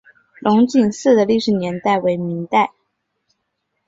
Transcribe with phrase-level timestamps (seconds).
[0.39, 2.73] 龙井寺的历史年代为明代。